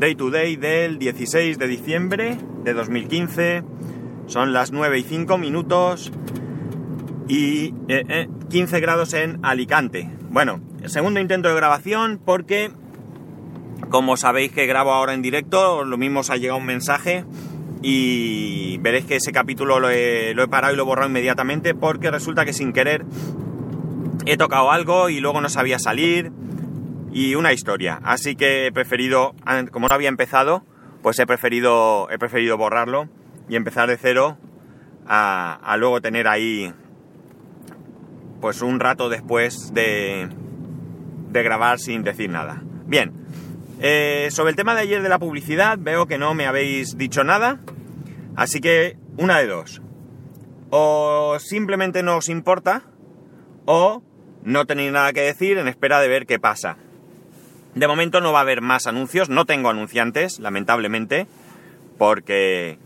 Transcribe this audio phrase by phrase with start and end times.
[0.00, 3.62] Day to Day del 16 de diciembre de 2015.
[4.28, 6.10] Son las 9 y 5 minutos
[7.28, 7.74] y
[8.48, 10.10] 15 eh, grados en Alicante.
[10.30, 12.70] Bueno, segundo intento de grabación porque,
[13.90, 17.26] como sabéis que grabo ahora en directo, lo mismo os ha llegado un mensaje
[17.82, 21.74] y veréis que ese capítulo lo he, lo he parado y lo he borrado inmediatamente
[21.74, 23.04] porque resulta que sin querer
[24.24, 26.32] he tocado algo y luego no sabía salir
[27.12, 28.00] y una historia.
[28.02, 29.34] Así que he preferido,
[29.70, 30.64] como no había empezado,
[31.02, 33.08] pues he preferido, he preferido borrarlo
[33.48, 34.38] y empezar de cero
[35.06, 36.72] a, luego tener ahí
[38.40, 40.28] pues un rato después de,
[41.30, 42.62] de grabar sin decir nada.
[42.86, 43.12] Bien,
[43.80, 47.24] eh, sobre el tema de ayer de la publicidad veo que no me habéis dicho
[47.24, 47.60] nada,
[48.36, 49.82] así que una de dos.
[50.70, 52.82] O simplemente no os importa,
[53.66, 54.02] o
[54.42, 56.76] no tenéis nada que decir en espera de ver qué pasa.
[57.74, 61.26] De momento no va a haber más anuncios, no tengo anunciantes, lamentablemente,
[61.98, 62.78] porque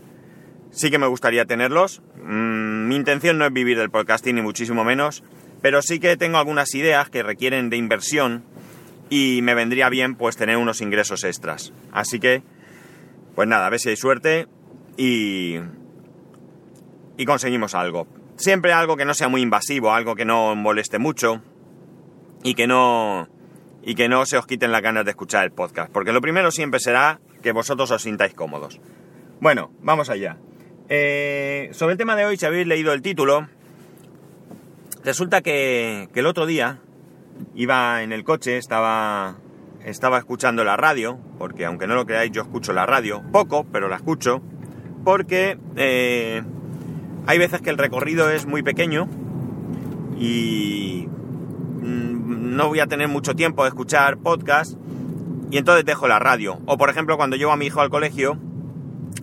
[0.71, 2.01] sí que me gustaría tenerlos.
[2.23, 5.23] Mm, mi intención no es vivir del podcasting ni muchísimo menos,
[5.61, 8.43] pero sí que tengo algunas ideas que requieren de inversión
[9.09, 11.73] y me vendría bien pues tener unos ingresos extras.
[11.91, 12.43] Así que,
[13.33, 14.47] pues nada, a ver si hay suerte
[14.97, 15.55] y,
[17.17, 18.07] y conseguimos algo.
[18.37, 21.41] Siempre algo que no sea muy invasivo, algo que no moleste mucho
[22.43, 23.29] y que no
[23.85, 26.49] y que no se os quiten las ganas de escuchar el podcast, porque lo primero
[26.49, 28.81] siempre será que vosotros os sintáis cómodos.
[29.39, 30.37] Bueno, vamos allá.
[30.89, 33.47] Eh, sobre el tema de hoy, si habéis leído el título,
[35.03, 36.79] resulta que, el otro día
[37.53, 39.37] iba en el coche, estaba,
[39.83, 43.87] estaba escuchando la radio, porque aunque no lo creáis, yo escucho la radio, poco, pero
[43.87, 44.41] la escucho,
[45.03, 46.41] porque eh,
[47.27, 49.07] hay veces que el recorrido es muy pequeño
[50.17, 51.07] y
[52.25, 54.75] no voy a tener mucho tiempo de escuchar podcast
[55.51, 56.59] y entonces dejo la radio.
[56.65, 58.37] O por ejemplo, cuando llevo a mi hijo al colegio,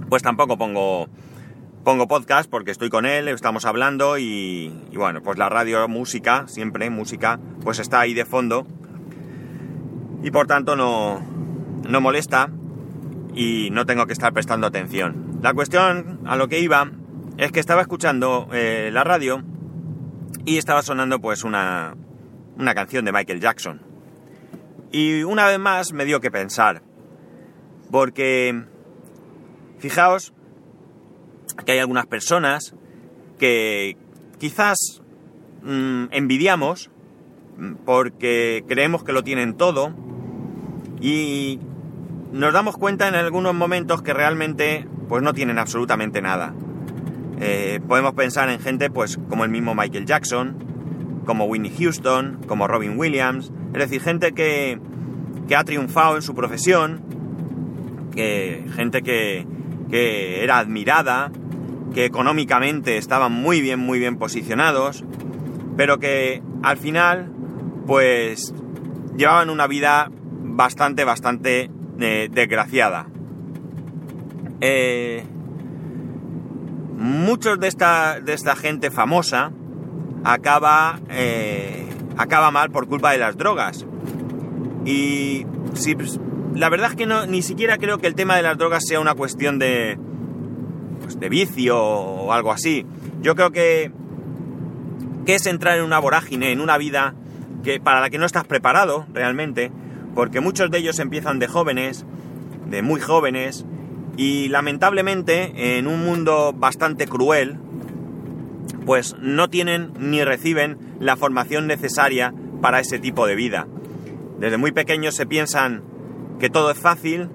[0.08, 1.08] pues tampoco pongo,
[1.84, 6.90] pongo podcast porque estoy con él, estamos hablando y, bueno, pues la radio, música, siempre
[6.90, 8.66] música, pues está ahí de fondo
[10.22, 11.20] y por tanto no,
[11.88, 12.50] no molesta
[13.34, 15.38] y no tengo que estar prestando atención.
[15.42, 16.90] La cuestión a lo que iba
[17.38, 19.42] es que estaba escuchando eh, la radio
[20.44, 21.96] y estaba sonando pues una,
[22.56, 23.80] una canción de Michael Jackson.
[24.90, 26.82] Y una vez más me dio que pensar,
[27.90, 28.64] porque
[29.78, 30.32] fijaos
[31.64, 32.74] que hay algunas personas
[33.38, 33.96] que
[34.38, 35.02] quizás
[35.62, 36.90] mm, envidiamos
[37.84, 39.94] porque creemos que lo tienen todo
[41.00, 41.60] y
[42.32, 46.54] nos damos cuenta en algunos momentos que realmente pues no tienen absolutamente nada.
[47.40, 50.56] Eh, podemos pensar en gente pues como el mismo Michael Jackson,
[51.24, 54.78] como Winnie Houston, como Robin Williams, es decir, gente que,
[55.54, 57.02] ha triunfado en su profesión,
[58.14, 59.46] que, gente que,
[59.90, 61.30] que era admirada,
[61.92, 65.04] que económicamente estaban muy bien, muy bien posicionados,
[65.76, 67.30] pero que al final,
[67.86, 68.54] pues,
[69.16, 70.10] llevaban una vida
[70.42, 73.06] bastante, bastante eh, desgraciada.
[74.60, 75.24] Eh,
[76.96, 79.52] muchos de esta, de esta gente famosa,
[80.24, 83.86] acaba, eh, acaba mal por culpa de las drogas.
[84.84, 86.20] Y si, pues,
[86.54, 89.00] la verdad es que no, ni siquiera creo que el tema de las drogas sea
[89.00, 89.98] una cuestión de,
[91.00, 92.86] pues, de vicio o algo así.
[93.20, 93.92] Yo creo que,
[95.24, 97.14] que es entrar en una vorágine, en una vida
[97.62, 99.70] que, para la que no estás preparado realmente,
[100.14, 102.04] porque muchos de ellos empiezan de jóvenes,
[102.68, 103.64] de muy jóvenes,
[104.16, 107.58] y lamentablemente en un mundo bastante cruel,
[108.84, 113.66] pues no tienen ni reciben la formación necesaria para ese tipo de vida.
[114.38, 115.84] Desde muy pequeños se piensan
[116.38, 117.28] que todo es fácil,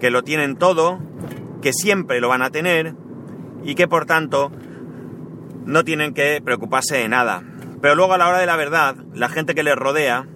[0.00, 1.00] que lo tienen todo,
[1.60, 2.94] que siempre lo van a tener
[3.64, 4.50] y que por tanto
[5.66, 7.42] no tienen que preocuparse de nada.
[7.80, 10.26] Pero luego a la hora de la verdad, la gente que les rodea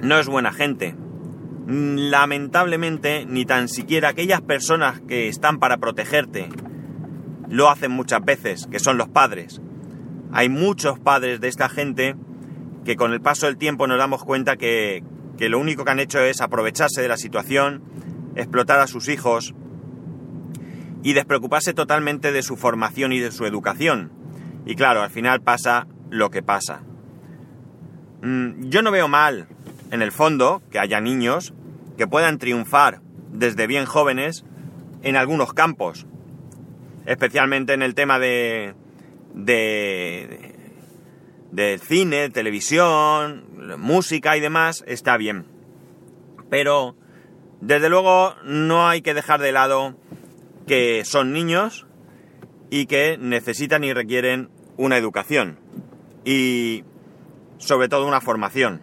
[0.00, 0.94] no es buena gente.
[1.66, 6.48] Lamentablemente, ni tan siquiera aquellas personas que están para protegerte,
[7.48, 9.60] lo hacen muchas veces, que son los padres.
[10.32, 12.16] Hay muchos padres de esta gente
[12.84, 15.02] que con el paso del tiempo nos damos cuenta que,
[15.38, 17.82] que lo único que han hecho es aprovecharse de la situación,
[18.34, 19.54] explotar a sus hijos
[21.02, 24.10] y despreocuparse totalmente de su formación y de su educación.
[24.66, 26.82] Y claro, al final pasa lo que pasa.
[28.22, 29.46] Mm, yo no veo mal,
[29.90, 31.54] en el fondo, que haya niños
[31.96, 33.00] que puedan triunfar
[33.30, 34.44] desde bien jóvenes
[35.02, 36.06] en algunos campos
[37.06, 38.74] especialmente en el tema de,
[39.34, 40.50] de,
[41.78, 43.44] cine, televisión,
[43.78, 45.46] música y demás, está bien.
[46.50, 46.96] Pero
[47.64, 49.96] Desde luego no hay que dejar de lado
[50.66, 51.86] que son niños
[52.68, 55.58] y que necesitan y requieren una educación
[56.26, 56.84] y
[57.56, 58.82] sobre todo una formación.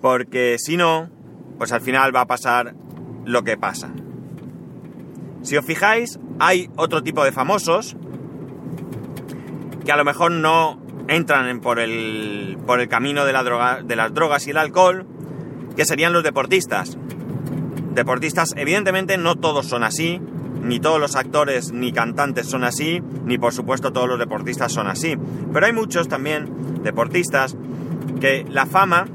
[0.00, 1.08] Porque si no,
[1.56, 2.74] pues al final va a pasar
[3.24, 3.92] lo que pasa.
[5.42, 7.96] Si os fijáis, hay otro tipo de famosos
[9.84, 10.78] que a lo mejor no
[11.08, 15.06] entran por el, por el camino de, la droga, de las drogas y el alcohol,
[15.76, 16.96] que serían los deportistas.
[17.94, 20.20] Deportistas, evidentemente no todos son así,
[20.62, 24.86] ni todos los actores ni cantantes son así, ni por supuesto todos los deportistas son
[24.86, 25.16] así.
[25.52, 27.56] Pero hay muchos también deportistas
[28.20, 29.06] que la fama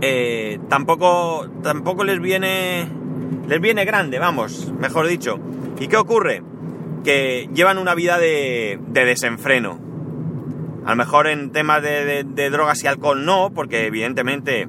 [0.00, 2.88] eh, tampoco, tampoco les viene,
[3.46, 5.38] les viene grande, vamos, mejor dicho.
[5.82, 6.44] ¿Y qué ocurre?
[7.02, 9.80] Que llevan una vida de, desenfreno.
[10.86, 14.68] A lo mejor en temas de, de drogas y alcohol no, porque evidentemente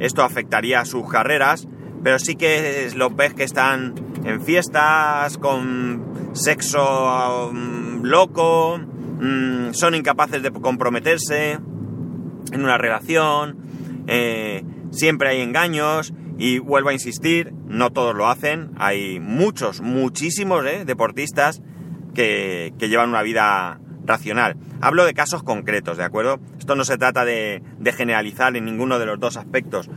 [0.00, 1.68] esto afectaría a sus carreras,
[2.02, 3.94] pero sí que los ves que están
[4.24, 13.58] en fiestas, con sexo mm, loco, mm, son incapaces de comprometerse en una relación,
[14.08, 20.64] eh, siempre hay engaños y vuelvo a insistir, no todos lo hacen, hay muchos, muchísimos
[20.64, 21.60] eh, deportistas
[22.14, 24.56] que, llevan una vida racional.
[24.80, 26.40] Hablo de casos concretos, ¿de acuerdo?
[26.58, 29.90] Esto no se trata de, de generalizar en ninguno de los dos aspectos,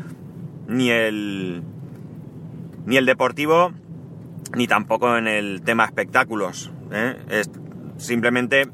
[0.68, 1.64] ni el,
[2.86, 3.72] ni el deportivo
[4.56, 6.72] ni tampoco en el tema espectáculos.
[6.92, 7.44] ¿eh?
[7.98, 8.68] Simplemente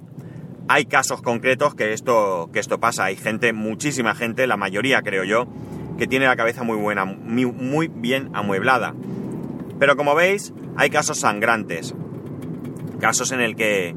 [0.68, 3.06] hay casos concretos que esto, que esto pasa.
[3.06, 5.48] Hay gente, muchísima gente, la mayoría creo yo,
[5.98, 8.94] que tiene la cabeza muy buena, muy, bien amueblada.
[9.80, 11.94] Pero como veis, hay casos sangrantes.
[13.00, 13.96] Casos en el que,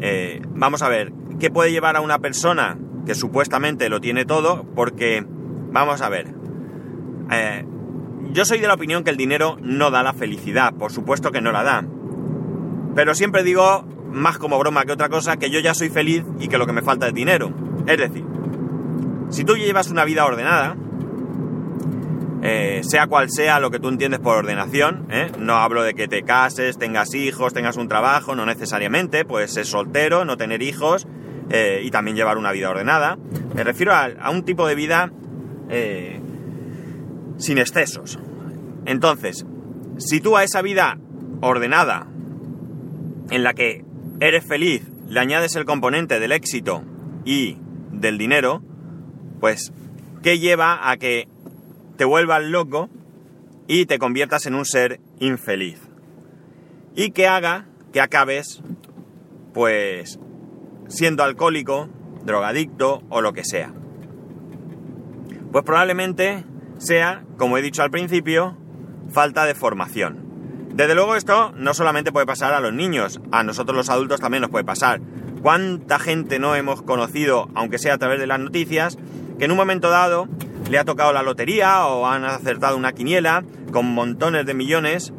[0.00, 4.64] eh, vamos a ver, ¿qué puede llevar a una persona que supuestamente lo tiene todo?
[4.74, 6.28] Porque, vamos a ver,
[7.30, 7.64] eh,
[8.32, 11.40] yo soy de la opinión que el dinero no da la felicidad, por supuesto que
[11.40, 11.84] no la da.
[12.94, 16.48] Pero siempre digo, más como broma que otra cosa, que yo ya soy feliz y
[16.48, 17.52] que lo que me falta es dinero.
[17.86, 18.24] Es decir,
[19.30, 20.76] si tú llevas una vida ordenada,
[22.42, 25.30] eh, sea cual sea lo que tú entiendes por ordenación, ¿eh?
[25.38, 29.64] no hablo de que te cases, tengas hijos, tengas un trabajo, no necesariamente, puedes ser
[29.64, 31.06] soltero, no tener hijos
[31.50, 33.16] eh, y también llevar una vida ordenada.
[33.54, 35.12] Me refiero a, a un tipo de vida
[37.38, 38.18] sin excesos.
[38.84, 39.46] Entonces,
[39.96, 40.98] si tú a esa vida
[41.40, 42.08] ordenada,
[43.30, 43.84] en la que
[44.20, 46.84] eres feliz, le añades el componente del éxito
[47.24, 47.56] y
[47.90, 48.62] del dinero,
[49.40, 49.72] pues,
[50.22, 51.28] ¿qué lleva a que
[51.96, 52.88] te vuelvas loco
[53.66, 55.80] y te conviertas en un ser infeliz?
[56.94, 58.62] Y que haga que acabes,
[59.52, 60.18] pues,
[60.88, 61.88] siendo alcohólico,
[62.24, 63.72] drogadicto o lo que sea.
[65.50, 66.44] Pues probablemente
[66.78, 68.56] sea, como he dicho al principio,
[69.10, 70.22] falta de formación.
[70.74, 74.40] Desde luego esto no solamente puede pasar a los niños, a nosotros los adultos también
[74.40, 75.00] nos puede pasar.
[75.42, 78.96] ¿Cuánta gente no hemos conocido, aunque sea a través de las noticias,
[79.38, 80.28] que en un momento dado
[80.70, 85.12] le ha tocado la lotería o han acertado una quiniela con montones de millones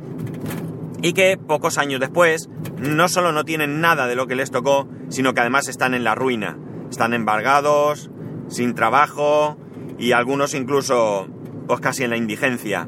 [1.01, 4.87] y que pocos años después no solo no tienen nada de lo que les tocó,
[5.09, 6.57] sino que además están en la ruina,
[6.89, 8.09] están embargados,
[8.47, 9.57] sin trabajo
[9.97, 11.27] y algunos incluso
[11.67, 12.87] pues casi en la indigencia.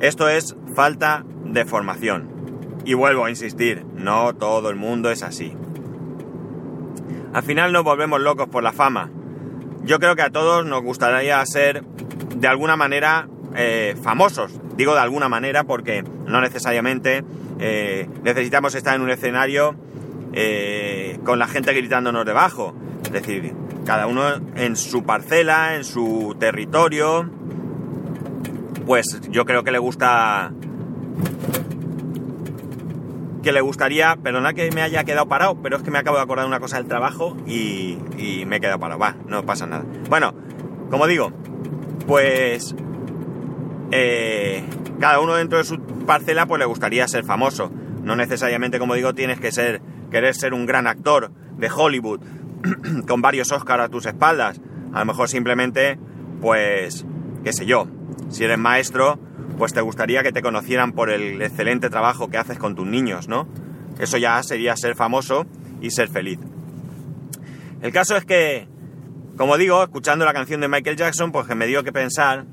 [0.00, 2.30] Esto es falta de formación.
[2.84, 5.56] Y vuelvo a insistir, no todo el mundo es así.
[7.32, 9.10] Al final nos volvemos locos por la fama.
[9.82, 14.52] Yo creo que a todos nos gustaría ser de alguna manera eh, famosos.
[14.76, 17.24] Digo de alguna manera porque no necesariamente
[17.58, 19.74] eh, necesitamos estar en un escenario
[20.32, 22.74] eh, con la gente gritándonos debajo.
[23.04, 24.22] Es decir, cada uno
[24.54, 27.28] en su parcela, en su territorio,
[28.86, 30.52] pues yo creo que le gusta
[33.42, 36.22] que le gustaría, perdona que me haya quedado parado, pero es que me acabo de
[36.22, 37.98] acordar una cosa del trabajo y,
[38.46, 39.00] me he quedado parado.
[39.00, 39.84] Va, no pasa nada.
[40.08, 40.34] Bueno,
[40.90, 41.32] como digo,
[42.06, 42.74] pues
[43.90, 44.64] eh,
[44.98, 47.70] cada uno dentro de su parcela pues le gustaría ser famoso.
[48.02, 49.80] No necesariamente, como digo, tienes que ser,
[50.10, 52.20] querer ser un gran actor de Hollywood
[53.06, 54.60] con varios Oscars a tus espaldas.
[54.92, 55.98] A lo mejor simplemente,
[56.40, 57.06] pues,
[57.44, 57.86] qué sé yo,
[58.28, 59.18] si eres maestro,
[59.60, 63.28] pues te gustaría que te conocieran por el excelente trabajo que haces con tus niños,
[63.28, 63.46] ¿no?
[63.98, 65.44] Eso ya sería ser famoso
[65.82, 66.38] y ser feliz.
[67.82, 68.68] El caso es que,
[69.36, 72.46] como digo, escuchando la canción de Michael Jackson, pues que me dio que pensar,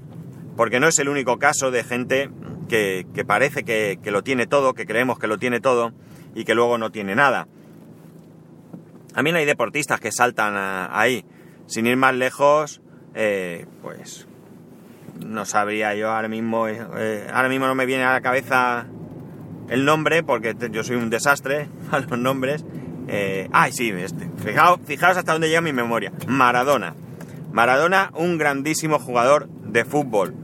[0.58, 2.30] porque no es el único caso de gente
[2.68, 5.94] que, parece que, lo tiene todo, que creemos que lo tiene todo
[6.36, 7.48] y que luego no tiene nada.
[9.14, 10.56] También hay deportistas que saltan
[10.92, 11.24] ahí.
[11.68, 12.82] Sin ir más lejos,
[13.16, 14.28] eh, pues
[15.26, 18.86] no sabría yo ahora mismo, eh, ahora mismo no me viene a la cabeza
[19.70, 22.66] el nombre, porque yo soy un desastre a los nombres.
[23.08, 24.30] Eh, ay, sí, este.
[24.44, 26.12] Fijaos, fijaos hasta dónde llega mi memoria.
[26.28, 26.96] Maradona.
[27.52, 30.36] Maradona, un grandísimo jugador de fútbol.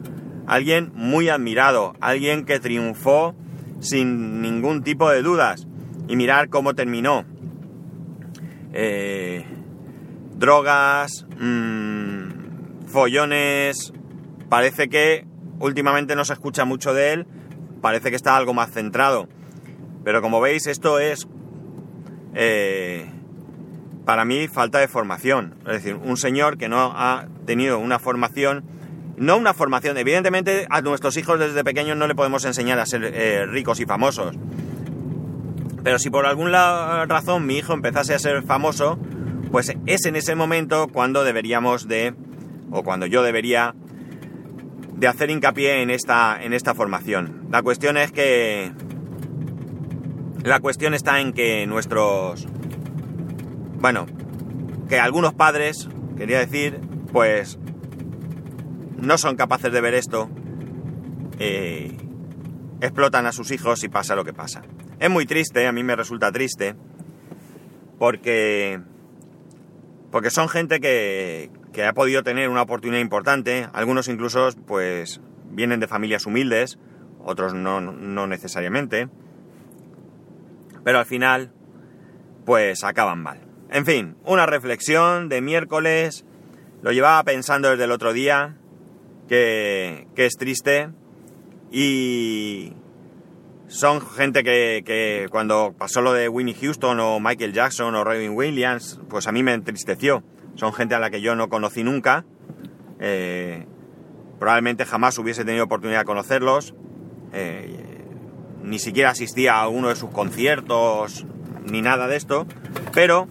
[0.48, 3.36] Alguien muy admirado, alguien que triunfó
[3.80, 5.68] sin ningún tipo de dudas.
[6.08, 7.26] Y mirar cómo terminó.
[8.74, 9.46] Eh,
[10.36, 13.94] drogas, mmm, follones.
[14.54, 15.26] Parece que
[15.58, 17.26] últimamente no se escucha mucho de él.
[17.82, 19.28] Parece que está algo más centrado.
[20.04, 21.28] Pero como veis, esto es
[22.36, 23.10] eh,
[24.06, 25.56] para mí falta de formación.
[25.66, 28.64] Es decir, un señor que no ha tenido una formación,
[29.18, 33.06] no una formación, evidentemente a nuestros hijos desde pequeños no le podemos enseñar a ser
[33.06, 34.36] eh, ricos y famosos.
[35.84, 39.00] Pero si por alguna razón mi hijo empezase a ser famoso,
[39.52, 42.14] pues es en ese momento cuando deberíamos de,
[42.70, 43.74] o cuando yo debería
[45.04, 47.50] de hacer hincapié en esta, en esta formación.
[47.52, 48.72] La cuestión es que
[50.46, 52.48] la cuestión está en que nuestros...
[53.82, 54.06] Bueno,
[54.88, 56.80] que algunos padres, quería decir,
[57.12, 57.60] pues
[58.96, 60.30] no son capaces de ver esto,
[61.38, 61.98] eh,
[62.80, 64.62] explotan a sus hijos y pasa lo que pasa.
[65.00, 66.76] Es muy triste, a mí me resulta triste,
[68.00, 68.80] porque,
[70.12, 75.80] porque son gente que, que ha podido tener una oportunidad importante, algunos incluso pues vienen
[75.80, 76.80] de familias humildes,
[77.20, 79.10] otros no, no necesariamente,
[80.84, 81.52] pero al final,
[82.46, 83.40] pues acaban mal.
[83.70, 86.26] En fin, una reflexión de miércoles,
[86.82, 88.58] lo llevaba pensando desde el otro día,
[89.28, 90.90] que, es triste,
[91.72, 92.74] y
[93.68, 98.32] son gente que, que, cuando pasó lo de Winnie Houston o Michael Jackson o Robin
[98.32, 100.24] Williams, pues a mí me entristeció.
[100.56, 102.26] Son gente a la que yo no conocí nunca,
[103.00, 103.66] eh,
[104.40, 106.74] probablemente jamás hubiese tenido oportunidad de conocerlos.
[107.34, 108.06] Eh,
[108.64, 111.26] ni siquiera asistía a uno de sus conciertos,
[111.70, 112.48] ni nada de esto,
[112.94, 113.28] pero,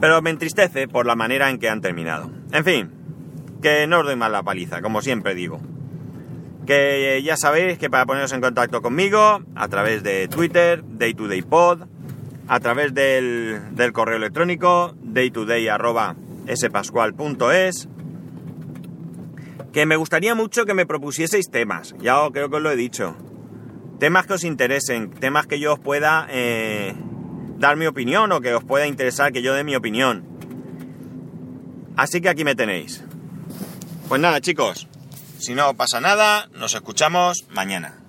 [0.00, 2.30] pero me entristece por la manera en que han terminado.
[2.52, 2.90] En fin,
[3.62, 5.60] que no os doy más la paliza, como siempre digo.
[6.66, 11.82] Que ya sabéis que para poneros en contacto conmigo, a través de Twitter, DayTodayPod,
[12.48, 17.88] a través del, del correo electrónico, daytoday.spascual.es,
[19.72, 23.16] que me gustaría mucho que me propusieseis temas, ya creo que os lo he dicho
[23.98, 26.94] temas que os interesen, temas que yo os pueda eh,
[27.58, 30.24] dar mi opinión o que os pueda interesar que yo dé mi opinión.
[31.96, 33.04] Así que aquí me tenéis.
[34.08, 34.88] Pues nada chicos,
[35.38, 38.05] si no pasa nada, nos escuchamos mañana.